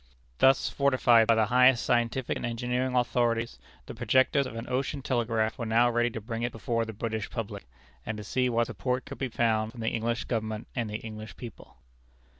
Thus 0.39 0.67
fortified 0.67 1.27
by 1.27 1.35
the 1.35 1.45
highest 1.45 1.85
scientific 1.85 2.35
and 2.35 2.43
engineering 2.43 2.95
authorities, 2.95 3.59
the 3.85 3.93
projectors 3.93 4.47
of 4.47 4.55
an 4.55 4.67
ocean 4.67 5.03
telegraph 5.03 5.59
were 5.59 5.65
now 5.67 5.91
ready 5.91 6.09
to 6.09 6.19
bring 6.19 6.41
it 6.41 6.51
before 6.51 6.85
the 6.85 6.91
British 6.93 7.29
public, 7.29 7.67
and 8.03 8.17
to 8.17 8.23
see 8.23 8.49
what 8.49 8.65
support 8.65 9.05
could 9.05 9.19
be 9.19 9.29
found 9.29 9.73
from 9.73 9.81
the 9.81 9.89
English 9.89 10.23
Government 10.23 10.65
and 10.75 10.89
the 10.89 10.97
English 10.97 11.37
people. 11.37 11.77